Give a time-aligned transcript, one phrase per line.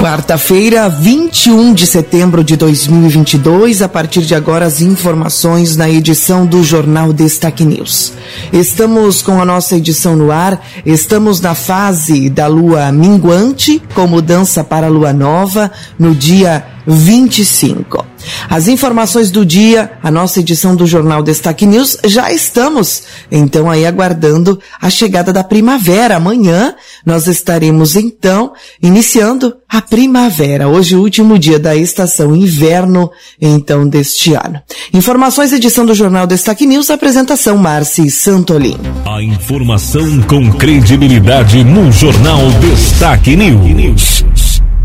[0.00, 6.62] Quarta-feira, 21 de setembro de 2022, a partir de agora as informações na edição do
[6.62, 8.12] Jornal Destaque News.
[8.52, 14.62] Estamos com a nossa edição no ar, estamos na fase da lua minguante, com mudança
[14.62, 18.13] para a lua nova, no dia 25.
[18.48, 23.86] As informações do dia, a nossa edição do Jornal Destaque News, já estamos, então aí
[23.86, 26.16] aguardando a chegada da primavera.
[26.16, 26.74] Amanhã
[27.04, 28.52] nós estaremos então
[28.82, 33.10] iniciando a primavera, hoje o último dia da estação inverno,
[33.40, 34.60] então deste ano.
[34.92, 38.76] Informações, edição do Jornal Destaque News, apresentação Marci Santolin.
[39.04, 44.24] A informação com credibilidade no Jornal Destaque News.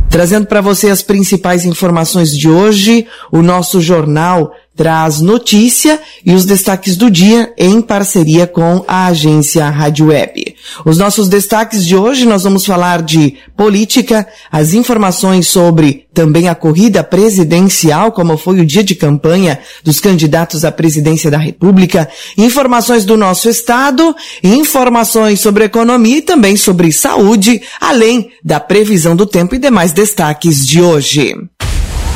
[0.09, 6.45] Trazendo para você as principais informações de hoje, o nosso jornal traz notícia e os
[6.45, 10.48] destaques do dia em parceria com a agência Rádio Web.
[10.85, 16.55] Os nossos destaques de hoje nós vamos falar de política, as informações sobre também a
[16.55, 23.05] corrida presidencial, como foi o dia de campanha dos candidatos à presidência da República, informações
[23.05, 29.55] do nosso estado, informações sobre economia e também sobre saúde, além da previsão do tempo
[29.55, 31.35] e demais destaques de hoje.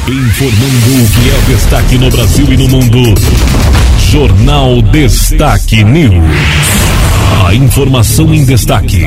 [0.06, 3.14] Informando o que é destaque no Brasil e no mundo.
[4.12, 6.93] Jornal Destaque News.
[7.46, 9.06] A informação em destaque.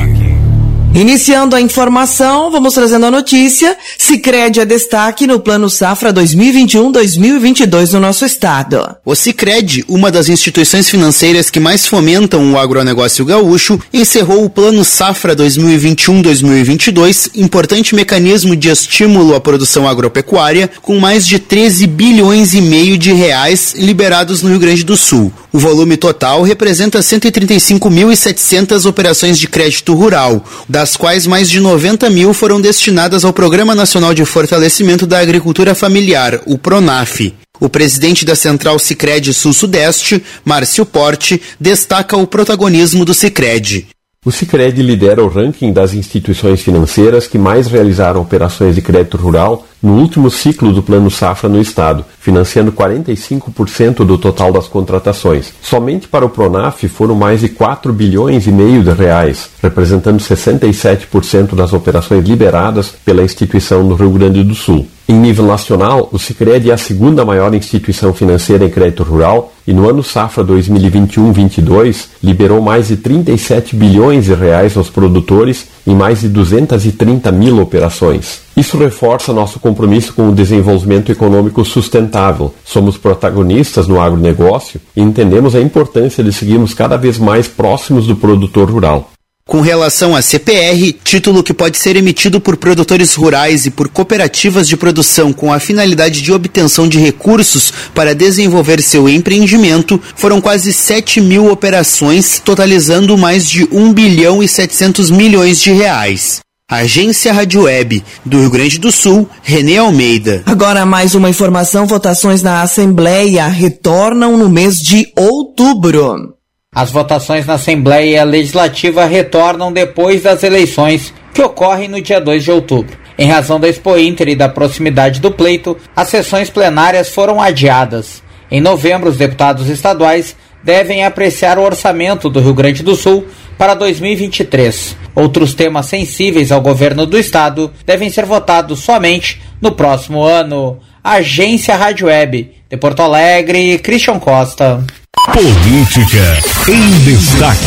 [0.97, 3.77] Iniciando a informação, vamos trazendo a notícia.
[3.99, 8.95] Sicredi é destaque no Plano Safra 2021-2022 no nosso estado.
[9.05, 14.83] O Sicredi, uma das instituições financeiras que mais fomentam o agronegócio gaúcho, encerrou o Plano
[14.83, 22.61] Safra 2021-2022, importante mecanismo de estímulo à produção agropecuária, com mais de 13 bilhões e
[22.61, 25.31] meio de reais liberados no Rio Grande do Sul.
[25.53, 32.33] O volume total representa 135.700 operações de crédito rural, das quais mais de 90 mil
[32.33, 37.33] foram destinadas ao Programa Nacional de Fortalecimento da Agricultura Familiar, o PRONAF.
[37.59, 43.87] O presidente da Central Sicredi Sul-Sudeste, Márcio Porte, destaca o protagonismo do Sicredi.
[44.27, 49.65] O Sicredi lidera o ranking das instituições financeiras que mais realizaram operações de crédito rural
[49.81, 55.53] no último ciclo do Plano Safra no Estado, financiando 45% do total das contratações.
[55.61, 61.55] Somente para o Pronaf foram mais de 4 bilhões e meio de reais, representando 67%
[61.55, 64.85] das operações liberadas pela instituição no Rio Grande do Sul.
[65.09, 69.71] Em nível nacional, o Sicredi é a segunda maior instituição financeira em crédito rural e
[69.71, 76.19] no ano safra 2021-22 liberou mais de 37 bilhões de reais aos produtores em mais
[76.19, 78.41] de 230 mil operações.
[78.57, 82.53] Isso reforça nosso compromisso com o desenvolvimento econômico sustentável.
[82.65, 88.15] Somos protagonistas no agronegócio e entendemos a importância de seguirmos cada vez mais próximos do
[88.17, 89.09] produtor rural.
[89.47, 94.67] Com relação à CPR, título que pode ser emitido por produtores rurais e por cooperativas
[94.67, 100.73] de produção com a finalidade de obtenção de recursos para desenvolver seu empreendimento, foram quase
[100.73, 106.41] 7 mil operações, totalizando mais de 1 bilhão e 700 milhões de reais.
[106.69, 110.43] Agência Rádio Web do Rio Grande do Sul, Renê Almeida.
[110.45, 116.36] Agora mais uma informação: votações na Assembleia retornam no mês de outubro.
[116.77, 122.51] As votações na Assembleia Legislativa retornam depois das eleições, que ocorrem no dia 2 de
[122.51, 122.95] outubro.
[123.17, 128.21] Em razão da Expo Inter e da proximidade do pleito, as sessões plenárias foram adiadas.
[128.51, 133.25] Em novembro, os deputados estaduais devem apreciar o orçamento do Rio Grande do Sul
[133.57, 134.95] para 2023.
[135.15, 140.77] Outros temas sensíveis ao governo do estado devem ser votados somente no próximo ano.
[141.03, 144.85] Agência Rádio Web, de Porto Alegre, Christian Costa.
[145.33, 147.65] Política em destaque.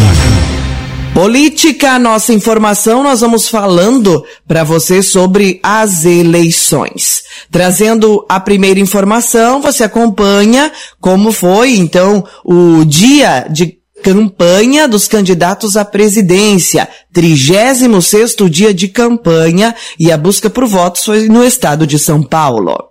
[1.14, 7.22] Política, nossa informação, nós vamos falando para você sobre as eleições.
[7.50, 15.76] Trazendo a primeira informação, você acompanha como foi, então, o dia de campanha dos candidatos
[15.76, 21.98] à presidência, 36º dia de campanha e a busca por votos foi no estado de
[21.98, 22.90] São Paulo.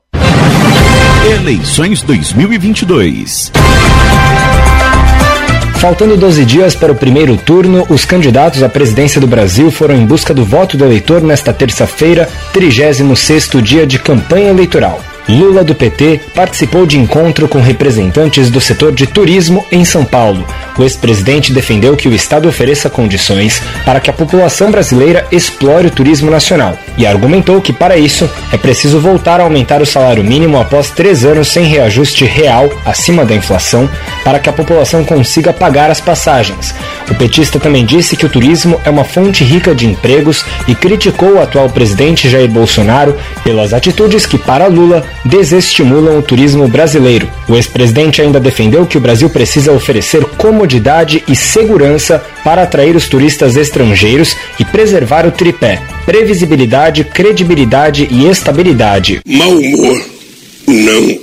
[1.26, 3.52] Eleições 2022.
[5.76, 10.06] Faltando 12 dias para o primeiro turno, os candidatos à presidência do Brasil foram em
[10.06, 15.02] busca do voto do eleitor nesta terça-feira, 36º dia de campanha eleitoral.
[15.30, 20.44] Lula do PT participou de encontro com representantes do setor de turismo em São Paulo.
[20.76, 25.92] O ex-presidente defendeu que o Estado ofereça condições para que a população brasileira explore o
[25.92, 30.60] turismo nacional e argumentou que, para isso, é preciso voltar a aumentar o salário mínimo
[30.60, 33.88] após três anos sem reajuste real acima da inflação
[34.24, 36.74] para que a população consiga pagar as passagens.
[37.10, 41.34] O petista também disse que o turismo é uma fonte rica de empregos e criticou
[41.34, 47.30] o atual presidente Jair Bolsonaro pelas atitudes que, para Lula, desestimulam o turismo brasileiro.
[47.48, 53.08] O ex-presidente ainda defendeu que o Brasil precisa oferecer comodidade e segurança para atrair os
[53.08, 59.20] turistas estrangeiros e preservar o tripé: previsibilidade, credibilidade e estabilidade.
[59.26, 60.06] Mau humor
[60.68, 61.20] não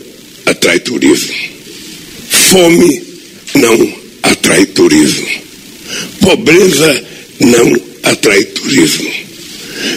[0.47, 1.35] atrai turismo.
[2.29, 3.03] Fome
[3.55, 3.93] não
[4.23, 5.46] atrai turismo.
[6.27, 7.05] Pobreza
[7.39, 9.09] não atrai turismo.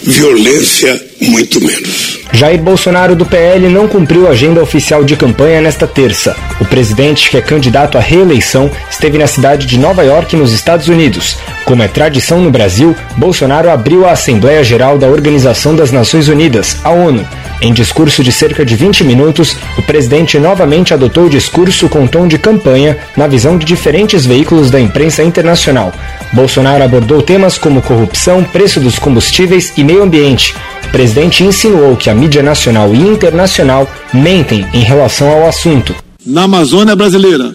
[0.03, 2.18] Violência, muito menos.
[2.31, 6.35] Jair Bolsonaro do PL não cumpriu a agenda oficial de campanha nesta terça.
[6.59, 10.87] O presidente, que é candidato à reeleição, esteve na cidade de Nova York, nos Estados
[10.87, 11.37] Unidos.
[11.65, 16.77] Como é tradição no Brasil, Bolsonaro abriu a Assembleia Geral da Organização das Nações Unidas,
[16.83, 17.27] a ONU.
[17.61, 22.25] Em discurso de cerca de 20 minutos, o presidente novamente adotou o discurso com tom
[22.25, 25.93] de campanha na visão de diferentes veículos da imprensa internacional.
[26.31, 30.55] Bolsonaro abordou temas como corrupção, preço dos combustíveis e meio ambiente.
[30.85, 35.95] O presidente insinuou que a mídia nacional e internacional mentem em relação ao assunto.
[36.25, 37.53] Na Amazônia brasileira,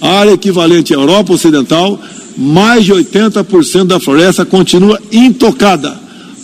[0.00, 1.98] área equivalente à Europa Ocidental,
[2.36, 5.94] mais de 80% da floresta continua intocada,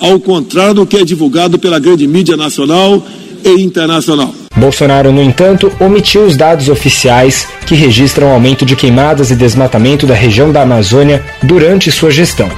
[0.00, 3.02] ao contrário do que é divulgado pela grande mídia nacional
[3.44, 4.34] e internacional.
[4.56, 10.14] Bolsonaro, no entanto, omitiu os dados oficiais que registram aumento de queimadas e desmatamento da
[10.14, 12.50] região da Amazônia durante sua gestão.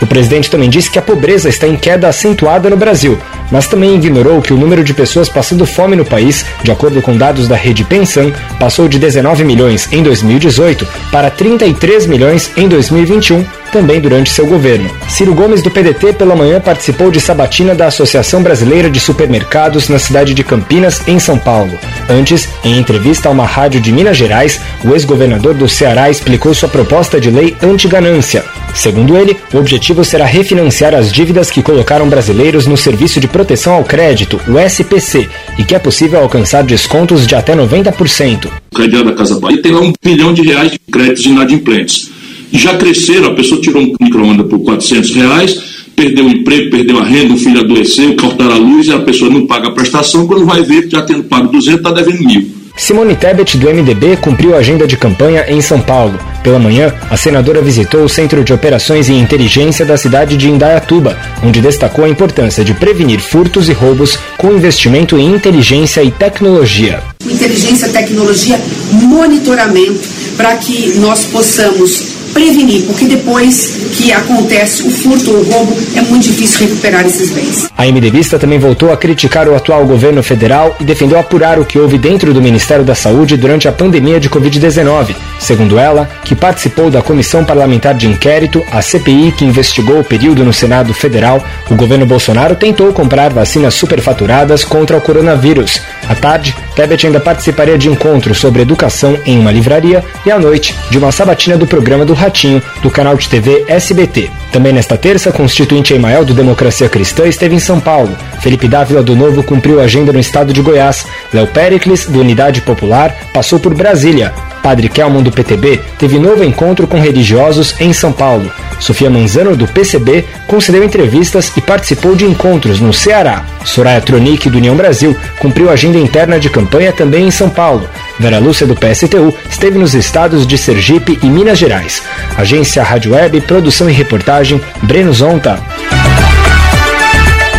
[0.00, 3.18] O presidente também disse que a pobreza está em queda acentuada no Brasil,
[3.50, 7.16] mas também ignorou que o número de pessoas passando fome no país, de acordo com
[7.16, 13.44] dados da rede Pensan, passou de 19 milhões em 2018 para 33 milhões em 2021,
[13.72, 14.90] também durante seu governo.
[15.08, 19.98] Ciro Gomes, do PDT, pela manhã participou de sabatina da Associação Brasileira de Supermercados na
[19.98, 21.78] cidade de Campinas, em São Paulo.
[22.08, 26.68] Antes, em entrevista a uma rádio de Minas Gerais, o ex-governador do Ceará explicou sua
[26.68, 28.44] proposta de lei anti-ganância.
[28.74, 33.74] Segundo ele, o objetivo será refinanciar as dívidas que colocaram brasileiros no Serviço de Proteção
[33.74, 35.28] ao Crédito, o SPC,
[35.58, 38.46] e que é possível alcançar descontos de até 90%.
[38.72, 42.10] O crediário da Casa Bahia tem lá um bilhão de reais de créditos inadimplentes.
[42.52, 45.60] Já cresceram, a pessoa tirou um micro-ondas por 400 reais,
[45.94, 49.30] perdeu o emprego, perdeu a renda, o filho adoeceu, cortaram a luz e a pessoa
[49.30, 52.56] não paga a prestação, quando vai ver, já tendo pago 200, está devendo mil.
[52.76, 56.18] Simone Tebet, do MDB, cumpriu a agenda de campanha em São Paulo.
[56.46, 61.18] Pela manhã, a senadora visitou o Centro de Operações e Inteligência da cidade de Indaiatuba,
[61.42, 67.02] onde destacou a importância de prevenir furtos e roubos com investimento em inteligência e tecnologia.
[67.28, 68.60] Inteligência, tecnologia,
[68.92, 75.78] monitoramento, para que nós possamos prevenir, porque depois que acontece o furto ou o roubo,
[75.94, 77.70] é muito difícil recuperar esses bens.
[77.74, 81.78] A MDBista também voltou a criticar o atual governo federal e defendeu apurar o que
[81.78, 85.14] houve dentro do Ministério da Saúde durante a pandemia de Covid-19.
[85.38, 90.44] Segundo ela, que participou da Comissão Parlamentar de Inquérito, a CPI, que investigou o período
[90.44, 95.80] no Senado Federal, o governo Bolsonaro tentou comprar vacinas superfaturadas contra o coronavírus.
[96.06, 100.74] À tarde, Tebet ainda participaria de encontros sobre educação em uma livraria e à noite,
[100.90, 104.30] de uma sabatina do programa do Ratinho, do canal de TV SBT.
[104.52, 108.16] Também nesta terça, constituinte Emael do Democracia Cristã esteve em São Paulo.
[108.40, 111.06] Felipe Dávila do Novo cumpriu a agenda no estado de Goiás.
[111.32, 114.32] Léo Pericles, do Unidade Popular, passou por Brasília.
[114.62, 118.50] Padre Kelman do PTB teve novo encontro com religiosos em São Paulo.
[118.80, 123.44] Sofia Manzano do PCB concedeu entrevistas e participou de encontros no Ceará.
[123.64, 127.88] Soraya Tronic do União Brasil cumpriu agenda interna de campanha também em São Paulo.
[128.18, 132.02] Vera Lúcia do PSTU esteve nos estados de Sergipe e Minas Gerais.
[132.36, 135.62] Agência Rádio Web, produção e reportagem Breno Zonta.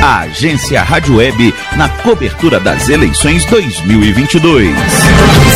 [0.01, 4.75] A Agência Rádio Web na cobertura das eleições 2022.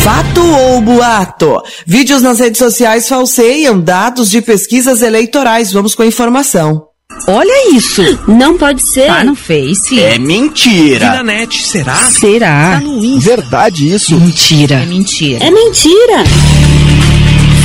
[0.03, 1.62] Fato ou boato?
[1.86, 5.72] Vídeos nas redes sociais falseiam dados de pesquisas eleitorais.
[5.72, 6.91] Vamos com a informação.
[7.28, 8.01] Olha isso!
[8.28, 9.08] Não pode ser.
[9.08, 10.00] Tá no Face.
[10.00, 11.06] É mentira.
[11.06, 11.96] E na net, será?
[11.96, 12.72] Será?
[12.75, 13.30] Tá no Insta.
[13.36, 14.20] Verdade isso?
[14.20, 14.75] Mentira.
[14.75, 15.46] É mentira.
[15.46, 16.24] É mentira.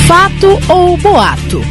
[0.07, 1.61] Fato ou boato?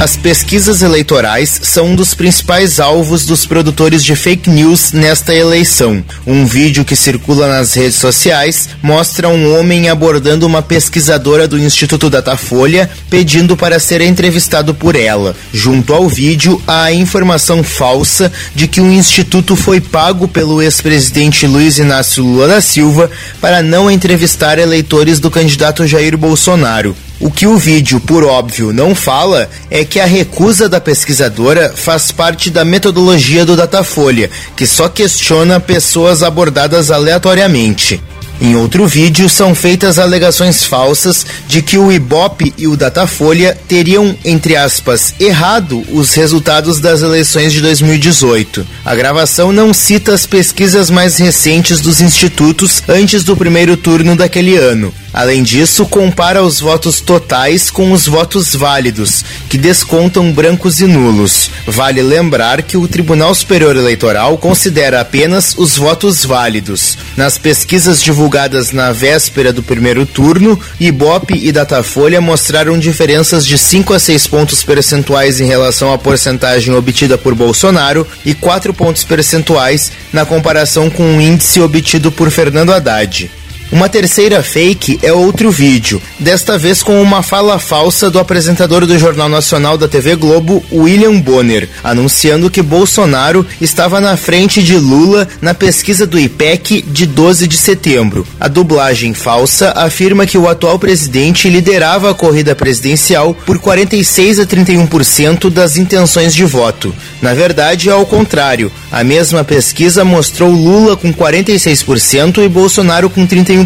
[0.00, 6.04] As pesquisas eleitorais são um dos principais alvos dos produtores de fake news nesta eleição.
[6.24, 12.08] Um vídeo que circula nas redes sociais mostra um homem abordando uma pesquisadora do Instituto
[12.08, 15.34] Datafolha pedindo para ser entrevistado por ela.
[15.52, 21.44] Junto ao vídeo, há a informação falsa de que o instituto foi pago pelo ex-presidente
[21.44, 26.94] Luiz Inácio Lula da Silva para não entrevistar eleitores do candidato Jair Bolsonaro.
[27.20, 32.12] O que o vídeo, por óbvio, não fala é que a recusa da pesquisadora faz
[32.12, 38.00] parte da metodologia do Datafolha, que só questiona pessoas abordadas aleatoriamente.
[38.40, 44.16] Em outro vídeo, são feitas alegações falsas de que o Ibope e o Datafolha teriam,
[44.24, 48.64] entre aspas, errado os resultados das eleições de 2018.
[48.84, 54.56] A gravação não cita as pesquisas mais recentes dos institutos antes do primeiro turno daquele
[54.56, 54.94] ano.
[55.12, 61.50] Além disso, compara os votos totais com os votos válidos, que descontam brancos e nulos.
[61.66, 66.98] Vale lembrar que o Tribunal Superior Eleitoral considera apenas os votos válidos.
[67.16, 73.94] Nas pesquisas divulgadas na véspera do primeiro turno, Ibope e Datafolha mostraram diferenças de 5
[73.94, 79.90] a 6 pontos percentuais em relação à porcentagem obtida por Bolsonaro e 4 pontos percentuais
[80.12, 83.30] na comparação com o índice obtido por Fernando Haddad.
[83.70, 88.98] Uma terceira fake é outro vídeo, desta vez com uma fala falsa do apresentador do
[88.98, 95.28] Jornal Nacional da TV Globo, William Bonner, anunciando que Bolsonaro estava na frente de Lula
[95.42, 98.26] na pesquisa do IPEC de 12 de setembro.
[98.40, 104.46] A dublagem falsa afirma que o atual presidente liderava a corrida presidencial por 46 a
[104.46, 106.94] 31% das intenções de voto.
[107.20, 108.72] Na verdade, é ao contrário.
[108.90, 113.57] A mesma pesquisa mostrou Lula com 46% e Bolsonaro com 31%.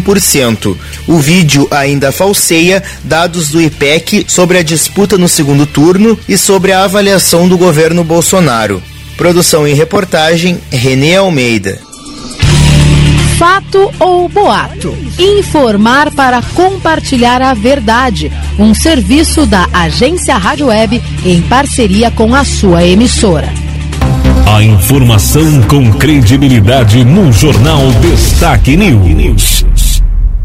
[1.07, 6.71] O vídeo ainda falseia dados do IPEC sobre a disputa no segundo turno e sobre
[6.71, 8.81] a avaliação do governo Bolsonaro.
[9.17, 11.79] Produção e reportagem Renê Almeida.
[13.37, 14.95] Fato ou boato?
[15.19, 18.31] Informar para compartilhar a verdade.
[18.57, 23.49] Um serviço da Agência Rádio Web em parceria com a sua emissora.
[24.45, 29.62] A informação com credibilidade no Jornal Destaque News.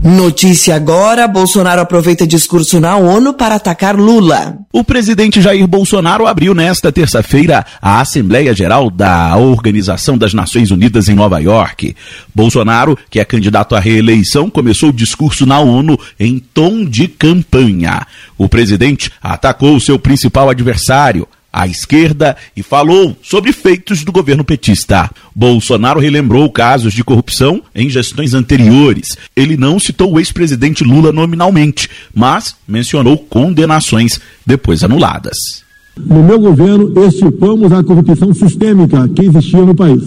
[0.03, 4.57] Notícia agora: Bolsonaro aproveita discurso na ONU para atacar Lula.
[4.73, 11.09] O presidente Jair Bolsonaro abriu nesta terça-feira a Assembleia Geral da Organização das Nações Unidas
[11.09, 11.97] em Nova York.
[12.33, 18.07] Bolsonaro, que é candidato à reeleição, começou o discurso na ONU em tom de campanha.
[18.37, 25.11] O presidente atacou seu principal adversário, à esquerda e falou sobre feitos do governo petista.
[25.35, 29.17] Bolsonaro relembrou casos de corrupção em gestões anteriores.
[29.35, 35.67] Ele não citou o ex-presidente Lula nominalmente, mas mencionou condenações depois anuladas.
[35.97, 40.03] No meu governo, extirpamos a corrupção sistêmica que existia no país.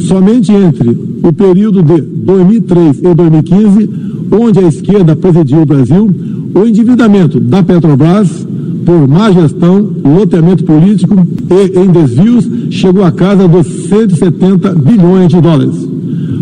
[0.00, 3.90] Somente entre o período de 2003 e 2015,
[4.30, 6.10] onde a esquerda presidiu o Brasil,
[6.54, 8.46] o endividamento da Petrobras
[8.86, 15.40] por má gestão, loteamento político e em desvios chegou à casa dos 170 bilhões de
[15.40, 15.74] dólares.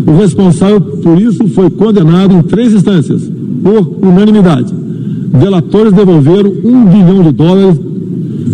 [0.05, 3.23] O responsável por isso foi condenado em três instâncias,
[3.63, 4.71] por unanimidade.
[4.71, 7.79] Delatores devolveram um bilhão de dólares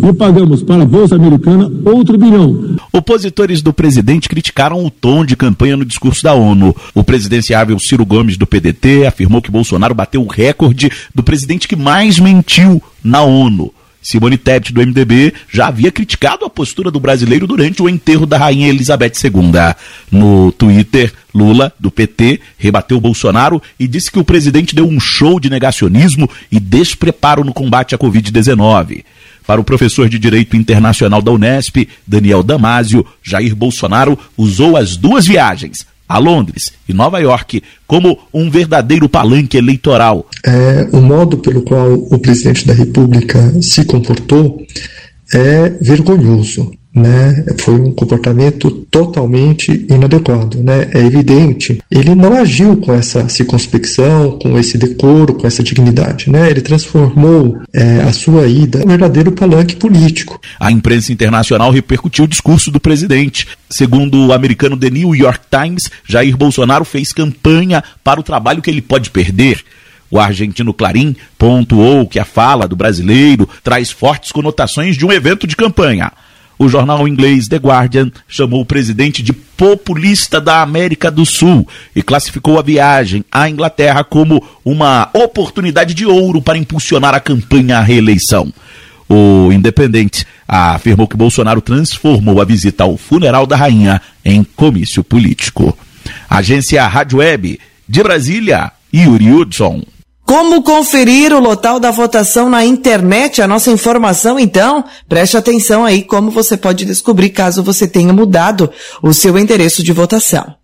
[0.10, 2.78] e pagamos para a Bolsa Americana outro bilhão.
[2.94, 6.74] Opositores do presidente criticaram o tom de campanha no discurso da ONU.
[6.96, 11.76] O presidenciável Ciro Gomes, do PDT, afirmou que Bolsonaro bateu o recorde do presidente que
[11.76, 13.72] mais mentiu na ONU.
[14.02, 18.38] Simone Tebet, do MDB, já havia criticado a postura do brasileiro durante o enterro da
[18.38, 19.76] rainha Elizabeth II.
[20.12, 25.40] No Twitter, Lula, do PT, rebateu Bolsonaro e disse que o presidente deu um show
[25.40, 29.04] de negacionismo e despreparo no combate à Covid-19.
[29.46, 35.26] Para o professor de Direito Internacional da Unesp, Daniel Damasio, Jair Bolsonaro usou as duas
[35.26, 40.28] viagens, a Londres e Nova York como um verdadeiro palanque eleitoral.
[40.46, 44.62] É, o modo pelo qual o presidente da República se comportou
[45.34, 50.90] é vergonhoso né, foi um comportamento totalmente inadequado, né?
[50.94, 56.50] É evidente, ele não agiu com essa circunspecção, com esse decoro, com essa dignidade, né?
[56.50, 60.40] Ele transformou é, a sua ida em um verdadeiro palanque político.
[60.60, 63.48] A imprensa internacional repercutiu o discurso do presidente.
[63.70, 68.70] Segundo o americano The New York Times, Jair Bolsonaro fez campanha para o trabalho que
[68.70, 69.64] ele pode perder.
[70.10, 75.48] O argentino Clarim pontuou que a fala do brasileiro traz fortes conotações de um evento
[75.48, 76.12] de campanha.
[76.62, 82.04] O jornal inglês The Guardian chamou o presidente de populista da América do Sul e
[82.04, 87.82] classificou a viagem à Inglaterra como uma oportunidade de ouro para impulsionar a campanha à
[87.82, 88.54] reeleição.
[89.10, 95.76] O Independente afirmou que Bolsonaro transformou a visita ao funeral da rainha em comício político.
[96.30, 99.82] Agência Rádio Web de Brasília, Yuri Hudson.
[100.32, 103.42] Como conferir o local da votação na internet?
[103.42, 108.72] A nossa informação, então, preste atenção aí como você pode descobrir caso você tenha mudado
[109.04, 110.56] o seu endereço de votação.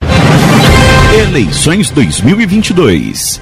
[1.13, 3.41] Eleições 2022.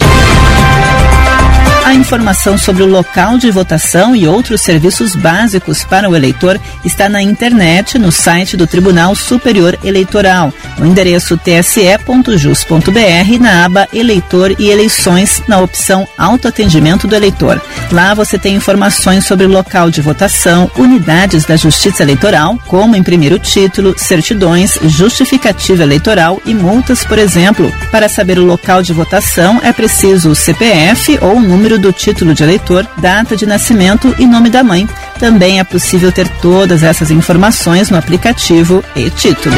[1.96, 7.22] Informação sobre o local de votação e outros serviços básicos para o eleitor está na
[7.22, 15.42] internet, no site do Tribunal Superior Eleitoral, no endereço tse.jus.br, na aba Eleitor e Eleições,
[15.48, 17.62] na opção Autoatendimento do Eleitor.
[17.90, 23.32] Lá você tem informações sobre o local de votação, unidades da Justiça Eleitoral, como imprimir
[23.32, 27.72] o título, certidões, justificativa eleitoral e multas, por exemplo.
[27.90, 32.34] Para saber o local de votação, é preciso o CPF ou o número do título
[32.34, 34.88] de eleitor, data de nascimento e nome da mãe.
[35.20, 39.56] Também é possível ter todas essas informações no aplicativo e título.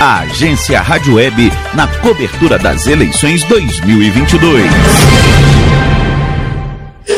[0.00, 4.64] A Agência Rádio Web na cobertura das eleições 2022.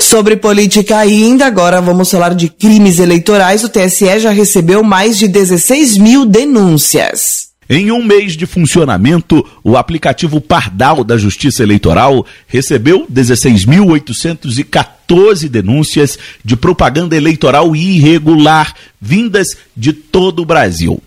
[0.00, 3.64] Sobre política ainda, agora vamos falar de crimes eleitorais.
[3.64, 7.53] O TSE já recebeu mais de 16 mil denúncias.
[7.68, 16.54] Em um mês de funcionamento, o aplicativo Pardal da Justiça Eleitoral recebeu 16.814 denúncias de
[16.56, 21.02] propaganda eleitoral irregular vindas de todo o Brasil.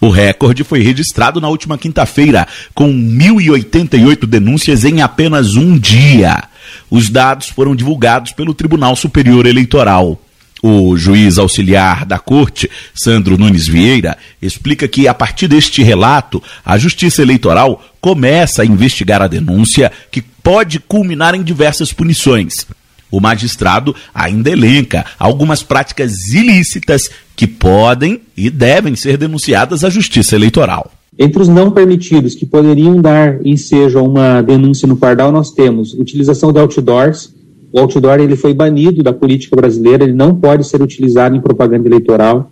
[0.00, 6.42] O recorde foi registrado na última quinta-feira, com 1.088 denúncias em apenas um dia.
[6.90, 10.20] Os dados foram divulgados pelo Tribunal Superior Eleitoral.
[10.62, 16.78] O juiz auxiliar da corte, Sandro Nunes Vieira, explica que, a partir deste relato, a
[16.78, 22.64] Justiça Eleitoral começa a investigar a denúncia, que pode culminar em diversas punições.
[23.10, 30.36] O magistrado ainda elenca algumas práticas ilícitas que podem e devem ser denunciadas à Justiça
[30.36, 30.92] Eleitoral.
[31.18, 35.92] Entre os não permitidos que poderiam dar ensejo a uma denúncia no Pardal, nós temos
[35.92, 37.30] utilização de outdoors,
[37.72, 41.88] o outdoor ele foi banido da política brasileira, ele não pode ser utilizado em propaganda
[41.88, 42.50] eleitoral.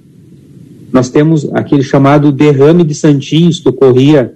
[0.93, 4.35] Nós temos aquele chamado derrame de santinhos que ocorria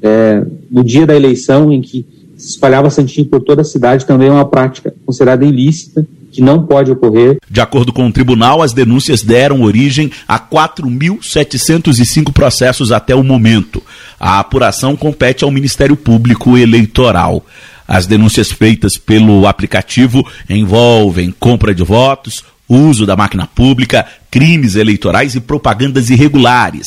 [0.00, 2.04] é, no dia da eleição, em que
[2.36, 6.64] se espalhava santinho por toda a cidade, também é uma prática considerada ilícita, que não
[6.66, 7.38] pode ocorrer.
[7.48, 13.82] De acordo com o tribunal, as denúncias deram origem a 4.705 processos até o momento.
[14.18, 17.44] A apuração compete ao Ministério Público Eleitoral.
[17.86, 25.34] As denúncias feitas pelo aplicativo envolvem compra de votos, uso da máquina pública, crimes eleitorais
[25.34, 26.86] e propagandas irregulares.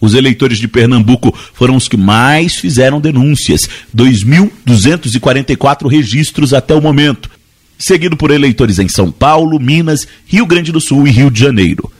[0.00, 7.28] Os eleitores de Pernambuco foram os que mais fizeram denúncias, 2.244 registros até o momento,
[7.76, 11.90] seguido por eleitores em São Paulo, Minas, Rio Grande do Sul e Rio de Janeiro.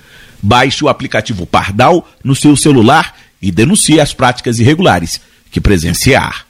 [0.41, 5.21] Baixe o aplicativo Pardal no seu celular e denuncie as práticas irregulares
[5.51, 6.48] que presenciar.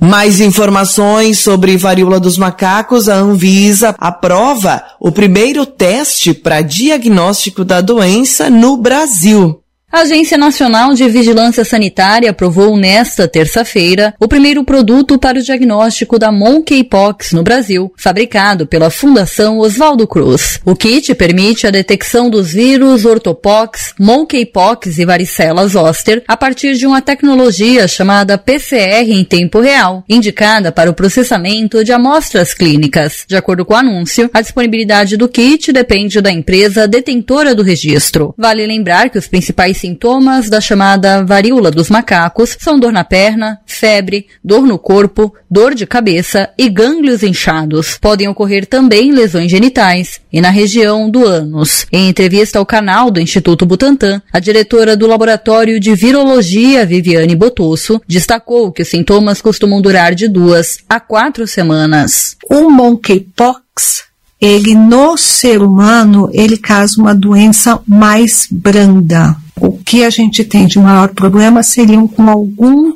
[0.00, 7.80] Mais informações sobre varíola dos macacos, a Anvisa aprova o primeiro teste para diagnóstico da
[7.80, 9.62] doença no Brasil.
[9.90, 16.18] A Agência Nacional de Vigilância Sanitária aprovou nesta terça-feira o primeiro produto para o diagnóstico
[16.18, 20.60] da monkeypox no Brasil, fabricado pela Fundação Oswaldo Cruz.
[20.62, 26.86] O kit permite a detecção dos vírus ortopox, monkeypox e varicela zoster a partir de
[26.86, 33.24] uma tecnologia chamada PCR em tempo real, indicada para o processamento de amostras clínicas.
[33.26, 38.34] De acordo com o anúncio, a disponibilidade do kit depende da empresa detentora do registro.
[38.36, 43.60] Vale lembrar que os principais sintomas da chamada varíola dos macacos são dor na perna,
[43.66, 47.98] febre, dor no corpo, dor de cabeça e gânglios inchados.
[48.00, 51.86] Podem ocorrer também lesões genitais e na região do ânus.
[51.92, 58.00] Em entrevista ao canal do Instituto Butantan, a diretora do Laboratório de Virologia, Viviane Botosso,
[58.06, 62.36] destacou que os sintomas costumam durar de duas a quatro semanas.
[62.50, 64.08] O monkeypox
[64.40, 70.66] ele no ser humano ele causa uma doença mais branda, o que a gente tem
[70.66, 72.94] de maior problema seriam com alguns,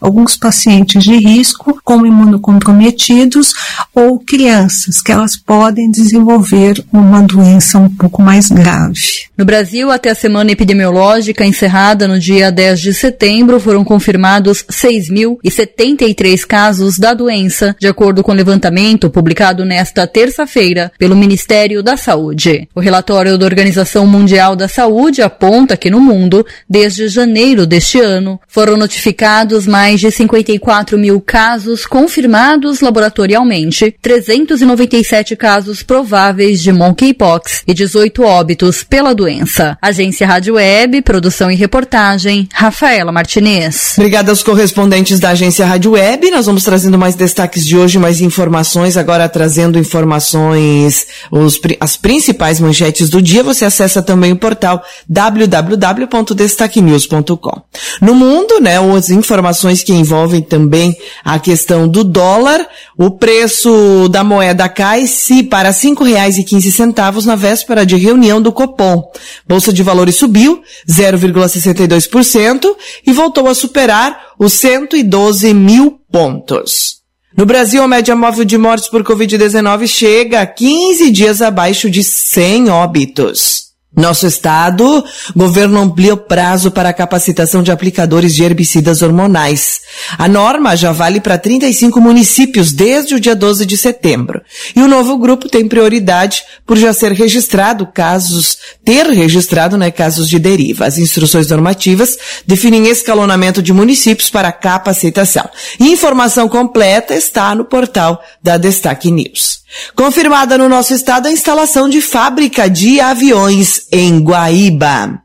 [0.00, 3.52] alguns pacientes de risco, como imunocomprometidos
[3.94, 9.24] ou crianças, que elas podem desenvolver uma doença um pouco mais grave.
[9.36, 16.46] No Brasil, até a semana epidemiológica encerrada no dia 10 de setembro, foram confirmados 6.073
[16.46, 22.68] casos da doença, de acordo com o levantamento publicado nesta terça-feira pelo Ministério da Saúde.
[22.74, 28.40] O relatório da Organização Mundial da Saúde aponta que no mundo, desde janeiro deste ano,
[28.46, 37.74] foram notificados mais de 54 mil casos confirmados laboratorialmente, 397 casos prováveis de monkeypox e
[37.74, 39.78] 18 óbitos pela doença.
[39.80, 43.94] Agência Rádio Web, produção e reportagem, Rafaela Martinez.
[43.96, 46.30] Obrigada aos correspondentes da Agência Rádio Web.
[46.30, 52.60] Nós vamos trazendo mais destaques de hoje, mais informações, agora trazendo informações, os, as principais
[52.60, 53.42] manchetes do dia.
[53.42, 57.62] Você acessa também o portal www www.destaquenews.com.
[58.00, 64.24] No mundo, né, as informações que envolvem também a questão do dólar, o preço da
[64.24, 69.02] moeda cai-se para cinco reais e quinze centavos na véspera de reunião do Copom.
[69.46, 72.74] Bolsa de valores subiu 0,62%
[73.06, 77.04] e voltou a superar os 112 mil pontos.
[77.36, 82.04] No Brasil, a média móvel de mortes por Covid-19 chega a 15 dias abaixo de
[82.04, 83.63] 100 óbitos.
[83.96, 85.04] Nosso estado,
[85.36, 89.82] governo amplia o prazo para a capacitação de aplicadores de herbicidas hormonais.
[90.18, 94.42] A norma já vale para 35 municípios desde o dia 12 de setembro.
[94.74, 100.28] E o novo grupo tem prioridade por já ser registrado casos, ter registrado né, casos
[100.28, 100.86] de deriva.
[100.86, 105.48] As instruções normativas definem escalonamento de municípios para capacitação.
[105.78, 109.62] Informação completa está no portal da Destaque News.
[109.94, 115.22] Confirmada no nosso estado a instalação de fábrica de aviões em Guaíba.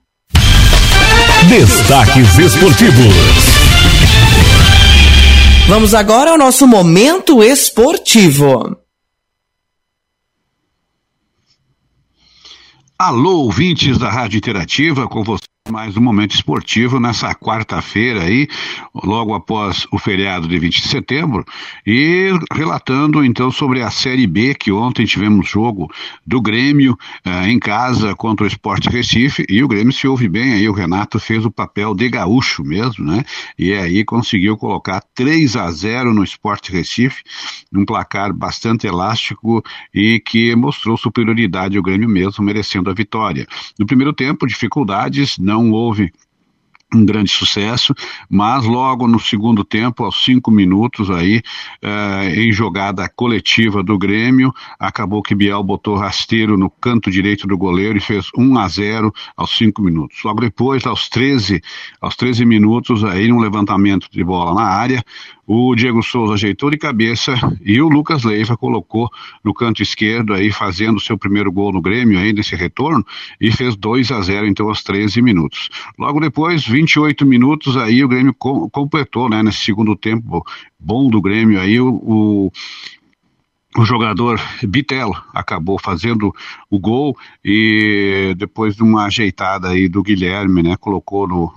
[1.48, 3.16] Destaques esportivos.
[5.68, 8.76] Vamos agora ao nosso momento esportivo.
[12.98, 18.48] Alô, ouvintes da Rádio Interativa, com você mais um momento esportivo nessa quarta-feira aí,
[18.94, 21.46] logo após o feriado de 20 de setembro,
[21.86, 25.88] e relatando então sobre a Série B, que ontem tivemos jogo
[26.26, 30.54] do Grêmio eh, em casa contra o Esporte Recife, e o Grêmio se ouve bem
[30.54, 33.24] aí, o Renato fez o papel de gaúcho mesmo, né?
[33.58, 37.22] E aí conseguiu colocar 3 a 0 no Esporte Recife,
[37.74, 43.48] um placar bastante elástico e que mostrou superioridade ao Grêmio mesmo, merecendo a vitória.
[43.78, 46.12] No primeiro tempo, dificuldades, não houve
[46.94, 47.94] um grande sucesso,
[48.30, 51.42] mas logo no segundo tempo, aos cinco minutos aí,
[51.82, 57.58] eh, em jogada coletiva do Grêmio, acabou que Biel botou rasteiro no canto direito do
[57.58, 60.18] goleiro e fez 1 a 0 aos cinco minutos.
[60.24, 61.62] Logo depois, aos 13,
[62.02, 65.04] aos 13 minutos, aí num levantamento de bola na área,
[65.52, 67.34] o Diego Souza ajeitou de cabeça
[67.66, 69.10] e o Lucas Leiva colocou
[69.44, 73.04] no canto esquerdo aí fazendo seu primeiro gol no Grêmio aí nesse retorno
[73.42, 75.70] e fez 2 a 0 então aos 13 minutos.
[75.98, 80.46] Logo depois, 28 minutos aí o Grêmio com, completou, né, nesse segundo tempo.
[80.80, 82.52] Bom do Grêmio aí o, o
[83.78, 86.34] o jogador Bitelo acabou fazendo
[86.72, 87.16] o gol
[87.46, 91.54] e depois de uma ajeitada aí do Guilherme, né, colocou no,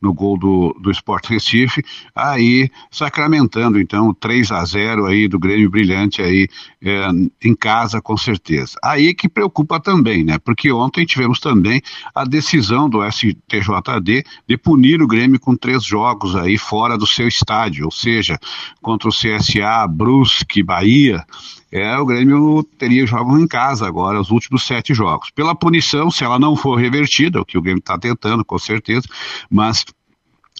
[0.00, 1.82] no gol do, do Sport Recife,
[2.14, 6.48] aí sacramentando então 3 a 0 aí do Grêmio Brilhante aí
[6.82, 7.08] é,
[7.42, 8.76] em casa com certeza.
[8.82, 10.38] Aí que preocupa também, né?
[10.38, 11.82] Porque ontem tivemos também
[12.14, 17.28] a decisão do STJD de punir o Grêmio com três jogos aí fora do seu
[17.28, 18.38] estádio, ou seja,
[18.80, 21.24] contra o CSA, Brusque, Bahia,
[21.72, 25.30] é, o Grêmio teria jogos em casa agora, os últimos sete jogos.
[25.30, 29.08] Pela punição, se ela não for revertida, o que o Grêmio está tentando, com certeza,
[29.50, 29.82] mas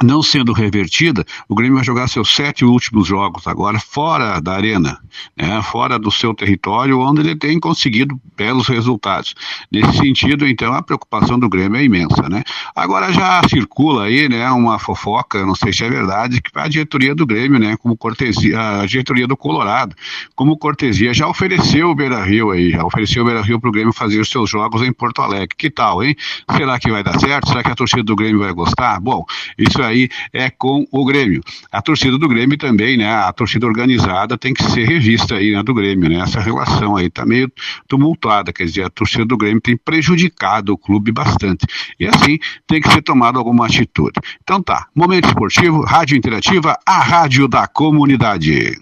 [0.00, 4.98] não sendo revertida, o Grêmio vai jogar seus sete últimos jogos agora fora da arena,
[5.36, 9.34] né, fora do seu território, onde ele tem conseguido belos resultados.
[9.70, 12.42] Nesse sentido, então, a preocupação do Grêmio é imensa, né?
[12.74, 17.14] Agora já circula aí, né, uma fofoca, não sei se é verdade, que a diretoria
[17.14, 19.94] do Grêmio, né, como cortesia, a diretoria do Colorado,
[20.34, 24.20] como cortesia, já ofereceu o Beira-Rio aí, já ofereceu o Beira-Rio para o Grêmio fazer
[24.20, 25.54] os seus jogos em Porto Alegre.
[25.56, 26.16] Que tal, hein?
[26.56, 27.48] Será que vai dar certo?
[27.48, 28.98] Será que a torcida do Grêmio vai gostar?
[29.00, 29.24] Bom,
[29.58, 31.40] isso aí é com o Grêmio.
[31.70, 33.12] A torcida do Grêmio também, né?
[33.12, 36.16] A torcida organizada tem que ser revista aí, né, do Grêmio, né?
[36.20, 37.50] Essa relação aí tá meio
[37.88, 41.66] tumultuada, quer dizer, a torcida do Grêmio tem prejudicado o clube bastante.
[41.98, 44.18] E assim tem que ser tomada alguma atitude.
[44.42, 48.76] Então tá, momento esportivo, rádio interativa, a rádio da comunidade.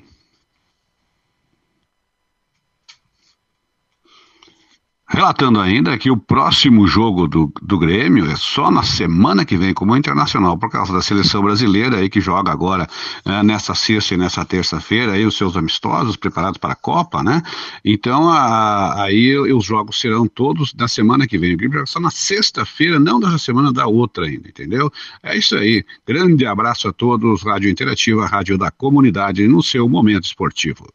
[5.12, 9.74] Relatando ainda que o próximo jogo do, do Grêmio é só na semana que vem,
[9.74, 12.86] como internacional, por causa da seleção brasileira aí que joga agora
[13.24, 17.42] é, nessa sexta e nessa terça-feira aí os seus amistosos preparados para a Copa, né?
[17.84, 21.54] Então a, aí os jogos serão todos na semana que vem.
[21.54, 24.92] O Grêmio joga só na sexta-feira, não da semana da outra ainda, entendeu?
[25.24, 25.84] É isso aí.
[26.06, 30.86] Grande abraço a todos, Rádio Interativa, Rádio da Comunidade, no seu momento esportivo.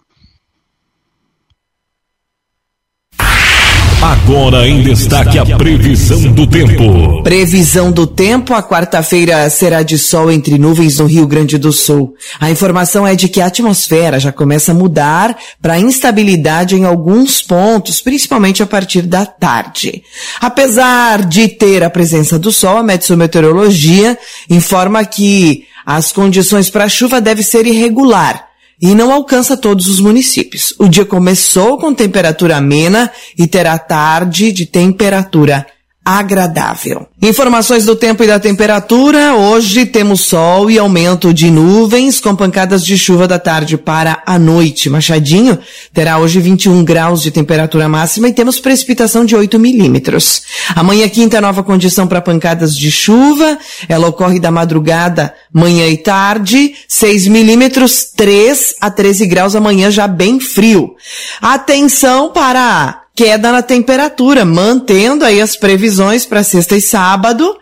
[4.05, 7.23] Agora em destaque a previsão do tempo.
[7.23, 12.13] Previsão do tempo, a quarta-feira será de sol entre nuvens no Rio Grande do Sul.
[12.39, 17.41] A informação é de que a atmosfera já começa a mudar para instabilidade em alguns
[17.41, 20.03] pontos, principalmente a partir da tarde.
[20.39, 27.19] Apesar de ter a presença do sol, a Meteorologia informa que as condições para chuva
[27.19, 28.54] devem ser irregular
[28.85, 30.75] e não alcança todos os municípios.
[30.77, 35.65] O dia começou com temperatura amena e terá tarde de temperatura
[36.05, 37.07] agradável.
[37.19, 39.33] Informações do tempo e da temperatura.
[39.33, 44.37] Hoje temos sol e aumento de nuvens com pancadas de chuva da tarde para a
[44.37, 44.87] noite.
[44.87, 45.57] Machadinho
[45.91, 50.43] terá hoje 21 graus de temperatura máxima e temos precipitação de 8 milímetros.
[50.75, 53.57] Amanhã quinta nova condição para pancadas de chuva.
[53.89, 56.75] Ela ocorre da madrugada, manhã e tarde.
[56.87, 60.95] 6 milímetros, 3 a 13 graus amanhã já bem frio.
[61.41, 67.57] Atenção para queda na temperatura, mantendo aí as previsões para sexta e sábado.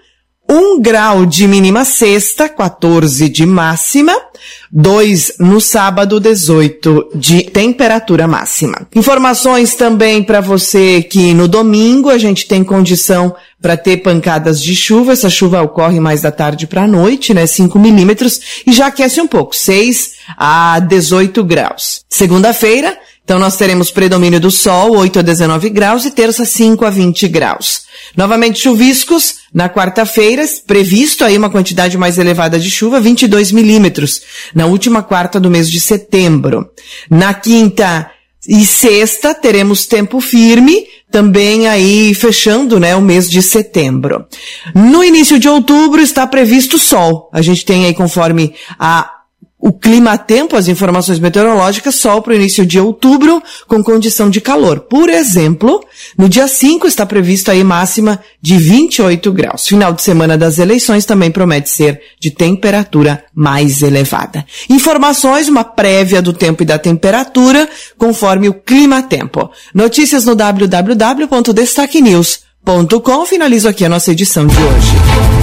[0.49, 4.13] 1 grau de mínima sexta, 14 de máxima,
[4.71, 8.85] 2 no sábado, 18 de temperatura máxima.
[8.93, 14.75] Informações também para você que no domingo a gente tem condição para ter pancadas de
[14.75, 15.13] chuva.
[15.13, 17.47] Essa chuva ocorre mais da tarde para a noite, né?
[17.47, 22.01] 5 milímetros e já aquece um pouco, 6 a 18 graus.
[22.09, 26.89] Segunda-feira, então nós teremos predomínio do sol, 8 a 19 graus, e terça 5 a
[26.89, 27.83] 20 graus.
[28.17, 34.21] Novamente chuviscos, na quarta-feira, previsto aí uma quantidade mais elevada de chuva, 22 milímetros,
[34.53, 36.69] na última quarta do mês de setembro.
[37.09, 38.11] Na quinta
[38.45, 44.25] e sexta, teremos tempo firme, também aí fechando, né, o mês de setembro.
[44.75, 47.29] No início de outubro está previsto sol.
[47.31, 49.12] A gente tem aí conforme a
[49.65, 54.81] o clima-tempo, as informações meteorológicas, sol para o início de outubro, com condição de calor.
[54.81, 55.81] Por exemplo,
[56.17, 59.65] no dia 5 está previsto aí máxima de 28 graus.
[59.65, 64.45] Final de semana das eleições também promete ser de temperatura mais elevada.
[64.69, 69.49] Informações, uma prévia do tempo e da temperatura, conforme o clima-tempo.
[69.73, 73.25] Notícias no www.destaquenews.com.
[73.25, 75.42] Finalizo aqui a nossa edição de hoje.